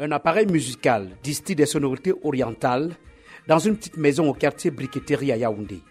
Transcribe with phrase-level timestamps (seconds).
[0.00, 2.94] Un appareil musical distille des sonorités orientales
[3.48, 5.82] dans une petite maison au quartier Briqueterie à Yaoundé.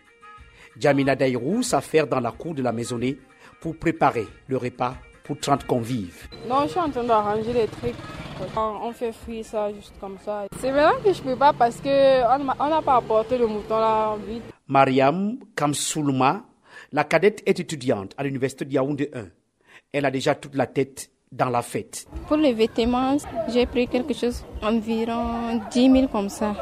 [0.80, 3.18] Jamina Dairou s'affaire dans la cour de la maisonnée
[3.60, 6.30] pour préparer le repas pour 30 convives.
[6.48, 7.96] Non, je suis en train d'arranger les trucs.
[8.56, 10.46] On fait frire ça juste comme ça.
[10.62, 14.44] C'est vraiment que je peux pas parce qu'on n'a pas apporté le mouton là vite.
[14.68, 16.46] Mariam Kamsoulma,
[16.94, 19.26] la cadette est étudiante à l'université de Yaoundé 1.
[19.92, 22.06] Elle a déjà toute la tête dans la fête.
[22.28, 23.18] Pour les vêtements,
[23.50, 26.56] j'ai pris quelque chose environ 10 000 comme ça.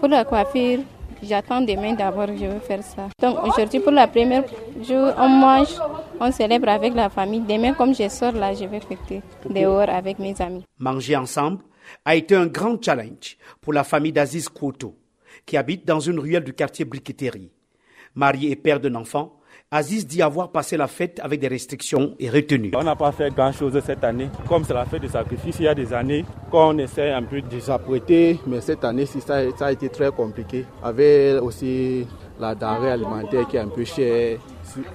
[0.00, 0.80] Pour la coiffure,
[1.22, 3.08] j'attends demain d'abord, je vais faire ça.
[3.20, 4.44] Donc aujourd'hui, pour la première
[4.82, 5.74] jour, on mange,
[6.20, 7.40] on célèbre avec la famille.
[7.40, 10.64] Demain, comme je sors là, je vais fêter dehors avec mes amis.
[10.78, 11.62] Manger ensemble
[12.04, 14.96] a été un grand challenge pour la famille d'Aziz Kouto,
[15.44, 17.50] qui habite dans une ruelle du quartier Briqueterie.
[18.14, 19.38] Marié et père d'un enfant,
[19.70, 22.70] Aziz dit avoir passé la fête avec des restrictions et retenues.
[22.74, 24.30] On n'a pas fait grand-chose cette année.
[24.48, 27.42] Comme c'est la fête de sacrifice, il y a des années qu'on essaie un peu
[27.42, 30.64] de s'apprêter, mais cette année, ça, ça a été très compliqué.
[30.82, 32.06] Avec aussi
[32.40, 34.38] la denrée alimentaire qui est un peu chère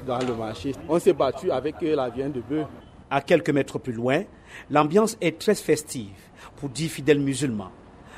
[0.08, 0.74] dans le marché.
[0.90, 2.66] On s'est battu avec la viande de bœuf.
[3.12, 4.24] À quelques mètres plus loin,
[4.72, 6.10] l'ambiance est très festive
[6.56, 7.72] pour dix fidèles musulmans.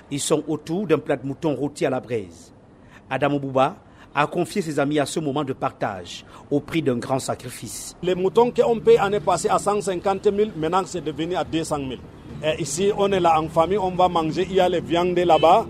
[0.10, 2.54] Ils sont autour d'un plat de mouton rôti à la braise.
[3.10, 3.76] Adam Bouba
[4.16, 7.96] a confié ses amis à ce moment de partage au prix d'un grand sacrifice.
[8.02, 11.90] Les moutons qu'on paye année passée à 150 000, maintenant c'est devenu à 200 000.
[12.44, 15.18] Et ici, on est là en famille, on va manger, il y a les viandes
[15.20, 15.66] là-bas.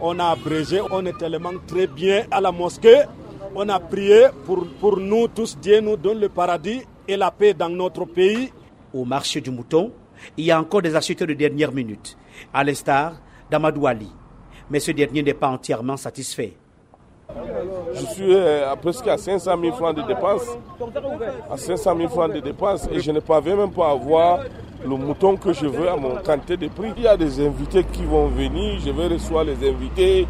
[0.00, 3.02] On a abrégé, on est tellement très bien à la mosquée.
[3.54, 7.54] On a prié pour, pour nous tous, Dieu nous donne le paradis et la paix
[7.54, 8.52] dans notre pays.
[8.92, 9.92] Au marché du mouton,
[10.36, 12.16] il y a encore des acheteurs de dernière minute,
[12.52, 13.14] à l'instar
[13.50, 14.10] d'Amadou Ali.
[14.70, 16.54] Mais ce dernier n'est pas entièrement satisfait.
[17.94, 20.46] Je suis à presque à 500 000 francs de dépenses.
[21.50, 24.40] À 500 000 francs de dépenses et je ne parviens même pas avoir
[24.84, 26.92] le mouton que je veux à mon quantité de prix.
[26.96, 30.26] Il y a des invités qui vont venir, je vais recevoir les invités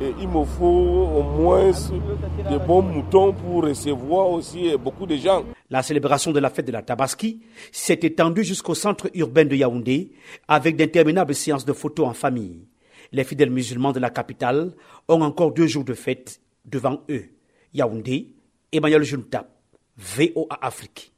[0.00, 5.44] et il me faut au moins de bons moutons pour recevoir aussi beaucoup de gens.
[5.70, 7.40] La célébration de la fête de la Tabaski
[7.70, 10.10] s'est étendue jusqu'au centre urbain de Yaoundé
[10.48, 12.66] avec d'interminables séances de photos en famille.
[13.12, 14.74] Les fidèles musulmans de la capitale
[15.08, 17.30] ont encore deux jours de fête devant eux.
[17.72, 18.34] Yaoundé,
[18.72, 19.48] Emmanuel Juntap,
[19.96, 21.13] VOA Afrique.